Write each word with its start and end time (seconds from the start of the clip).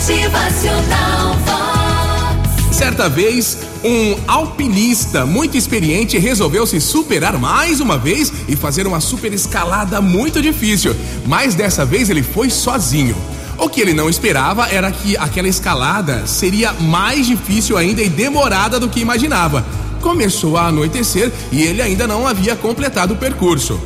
Motivacional 0.00 1.36
Vox. 1.44 2.74
Certa 2.74 3.06
vez, 3.06 3.58
um 3.84 4.16
alpinista 4.26 5.26
muito 5.26 5.58
experiente 5.58 6.16
resolveu 6.16 6.66
se 6.66 6.80
superar 6.80 7.38
mais 7.38 7.80
uma 7.80 7.98
vez 7.98 8.32
e 8.48 8.56
fazer 8.56 8.86
uma 8.86 8.98
super 8.98 9.30
escalada 9.30 10.00
muito 10.00 10.40
difícil. 10.40 10.96
Mas 11.26 11.54
dessa 11.54 11.84
vez 11.84 12.08
ele 12.08 12.22
foi 12.22 12.48
sozinho. 12.48 13.14
O 13.58 13.68
que 13.68 13.78
ele 13.78 13.92
não 13.92 14.08
esperava 14.08 14.68
era 14.68 14.90
que 14.90 15.18
aquela 15.18 15.48
escalada 15.48 16.26
seria 16.26 16.72
mais 16.72 17.26
difícil 17.26 17.76
ainda 17.76 18.00
e 18.00 18.08
demorada 18.08 18.80
do 18.80 18.88
que 18.88 19.00
imaginava. 19.00 19.66
Começou 20.00 20.56
a 20.56 20.68
anoitecer 20.68 21.30
e 21.52 21.62
ele 21.62 21.82
ainda 21.82 22.06
não 22.06 22.26
havia 22.26 22.56
completado 22.56 23.12
o 23.12 23.18
percurso. 23.18 23.78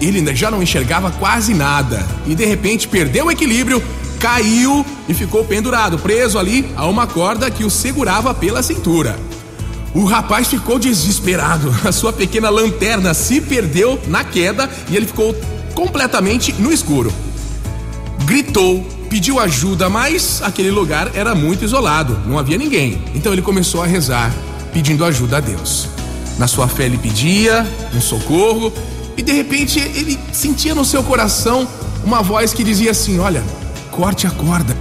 Ele 0.00 0.34
já 0.34 0.50
não 0.50 0.62
enxergava 0.62 1.12
quase 1.12 1.54
nada 1.54 2.04
e 2.26 2.34
de 2.34 2.44
repente 2.44 2.88
perdeu 2.88 3.26
o 3.26 3.30
equilíbrio, 3.30 3.80
caiu 4.20 4.84
e 5.08 5.14
ficou 5.14 5.44
pendurado, 5.44 5.98
preso 5.98 6.38
ali 6.38 6.70
a 6.76 6.86
uma 6.86 7.06
corda 7.06 7.50
que 7.50 7.64
o 7.64 7.70
segurava 7.70 8.34
pela 8.34 8.62
cintura. 8.62 9.18
O 9.94 10.04
rapaz 10.04 10.46
ficou 10.46 10.78
desesperado. 10.78 11.74
A 11.82 11.90
sua 11.90 12.12
pequena 12.12 12.50
lanterna 12.50 13.14
se 13.14 13.40
perdeu 13.40 13.98
na 14.06 14.22
queda 14.22 14.70
e 14.88 14.96
ele 14.96 15.06
ficou 15.06 15.34
completamente 15.74 16.52
no 16.52 16.70
escuro. 16.70 17.12
Gritou, 18.24 18.86
pediu 19.08 19.40
ajuda, 19.40 19.88
mas 19.88 20.40
aquele 20.42 20.70
lugar 20.70 21.10
era 21.14 21.34
muito 21.34 21.64
isolado, 21.64 22.20
não 22.26 22.38
havia 22.38 22.58
ninguém. 22.58 23.02
Então 23.14 23.32
ele 23.32 23.42
começou 23.42 23.82
a 23.82 23.86
rezar, 23.86 24.32
pedindo 24.72 25.04
ajuda 25.04 25.38
a 25.38 25.40
Deus. 25.40 25.88
Na 26.38 26.46
sua 26.46 26.68
fé 26.68 26.84
ele 26.84 26.98
pedia 26.98 27.66
um 27.94 28.00
socorro 28.00 28.72
e 29.16 29.22
de 29.22 29.32
repente 29.32 29.80
ele 29.80 30.18
sentia 30.32 30.74
no 30.74 30.84
seu 30.84 31.02
coração 31.02 31.66
uma 32.04 32.22
voz 32.22 32.52
que 32.52 32.62
dizia 32.62 32.92
assim: 32.92 33.18
Olha, 33.18 33.42
corte 33.90 34.26
a 34.26 34.30
corda. 34.30 34.76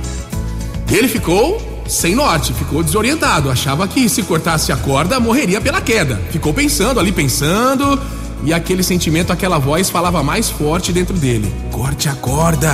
Ele 0.89 1.07
ficou 1.07 1.83
sem 1.87 2.13
norte, 2.15 2.53
ficou 2.53 2.83
desorientado, 2.83 3.49
achava 3.49 3.87
que 3.87 4.07
se 4.07 4.21
cortasse 4.23 4.71
a 4.71 4.77
corda 4.77 5.19
morreria 5.19 5.59
pela 5.59 5.81
queda. 5.81 6.21
Ficou 6.31 6.53
pensando 6.53 6.99
ali, 6.99 7.11
pensando, 7.11 7.99
e 8.43 8.53
aquele 8.53 8.83
sentimento, 8.83 9.33
aquela 9.33 9.57
voz 9.57 9.89
falava 9.89 10.23
mais 10.23 10.49
forte 10.49 10.93
dentro 10.93 11.15
dele: 11.15 11.53
Corte 11.71 12.07
a 12.07 12.13
corda, 12.13 12.73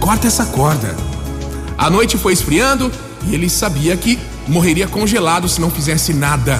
corta 0.00 0.26
essa 0.26 0.46
corda. 0.46 0.94
A 1.76 1.90
noite 1.90 2.16
foi 2.16 2.32
esfriando 2.32 2.90
e 3.26 3.34
ele 3.34 3.50
sabia 3.50 3.96
que 3.96 4.18
morreria 4.46 4.86
congelado 4.86 5.48
se 5.48 5.60
não 5.60 5.70
fizesse 5.70 6.14
nada. 6.14 6.58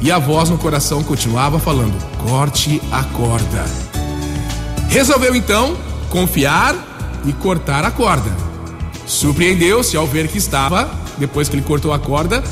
E 0.00 0.10
a 0.10 0.18
voz 0.18 0.50
no 0.50 0.58
coração 0.58 1.02
continuava 1.02 1.58
falando: 1.58 1.96
corte 2.28 2.82
a 2.92 3.02
corda. 3.04 3.64
Resolveu 4.88 5.34
então 5.34 5.76
confiar 6.10 6.74
e 7.26 7.32
cortar 7.32 7.84
a 7.84 7.90
corda. 7.90 8.30
Surpreendeu-se 9.06 9.96
ao 9.96 10.06
ver 10.06 10.28
que 10.28 10.38
estava, 10.38 10.90
depois 11.18 11.48
que 11.48 11.56
ele 11.56 11.62
cortou 11.62 11.92
a 11.92 11.98
corda, 11.98 12.42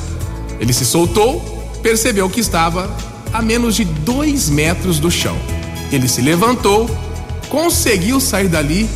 ele 0.61 0.72
se 0.72 0.84
soltou, 0.84 1.41
percebeu 1.83 2.28
que 2.28 2.41
estava 2.41 2.94
a 3.33 3.42
menos 3.42 3.75
de 3.75 3.84
dois 3.84 4.48
metros 4.48 4.98
do 4.98 5.11
chão. 5.11 5.36
Ele 5.91 6.08
se 6.08 6.20
levantou, 6.20 6.89
conseguiu 7.48 8.20
sair 8.20 8.48
dali 8.48 8.89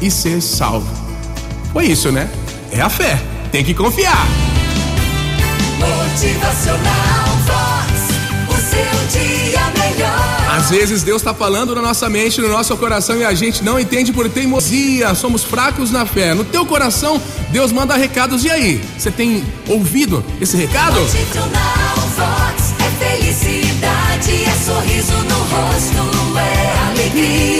e 0.00 0.10
ser 0.10 0.40
salvo. 0.40 0.88
Foi 1.72 1.86
isso, 1.86 2.10
né? 2.10 2.30
É 2.70 2.80
a 2.80 2.88
fé. 2.88 3.20
Tem 3.50 3.64
que 3.64 3.74
confiar. 3.74 4.26
Motivacional 5.78 7.03
Às 10.64 10.70
vezes 10.70 11.02
Deus 11.02 11.20
está 11.20 11.34
falando 11.34 11.74
na 11.74 11.82
nossa 11.82 12.08
mente, 12.08 12.40
no 12.40 12.48
nosso 12.48 12.74
coração 12.78 13.18
e 13.18 13.22
a 13.22 13.34
gente 13.34 13.62
não 13.62 13.78
entende 13.78 14.14
por 14.14 14.30
teimosia, 14.30 15.14
somos 15.14 15.44
fracos 15.44 15.90
na 15.90 16.06
fé. 16.06 16.32
No 16.32 16.42
teu 16.42 16.64
coração, 16.64 17.20
Deus 17.50 17.70
manda 17.70 17.94
recados. 17.96 18.46
E 18.46 18.50
aí? 18.50 18.82
Você 18.96 19.10
tem 19.10 19.44
ouvido 19.68 20.24
esse 20.40 20.56
recado? 20.56 20.98
Vox. 22.16 22.74
É 22.78 22.90
felicidade, 23.04 24.44
é 24.44 24.54
sorriso 24.64 25.12
no 25.12 25.38
rosto, 25.38 26.38
é 26.38 26.88
alegria, 26.92 27.53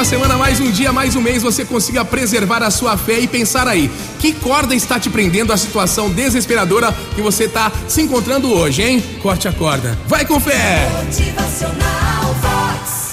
uma 0.00 0.04
semana, 0.06 0.38
mais 0.38 0.58
um 0.60 0.70
dia, 0.70 0.90
mais 0.94 1.14
um 1.14 1.20
mês 1.20 1.42
você 1.42 1.62
consiga 1.62 2.02
preservar 2.02 2.62
a 2.62 2.70
sua 2.70 2.96
fé 2.96 3.20
e 3.20 3.28
pensar 3.28 3.68
aí, 3.68 3.90
que 4.18 4.32
corda 4.32 4.74
está 4.74 4.98
te 4.98 5.10
prendendo 5.10 5.52
à 5.52 5.58
situação 5.58 6.08
desesperadora 6.08 6.90
que 7.14 7.20
você 7.20 7.44
está 7.44 7.70
se 7.86 8.00
encontrando 8.00 8.50
hoje, 8.50 8.82
hein? 8.82 9.04
Corte 9.20 9.46
a 9.46 9.52
corda. 9.52 9.98
Vai 10.06 10.24
com 10.24 10.40
fé! 10.40 10.88
Motivacional 11.04 11.99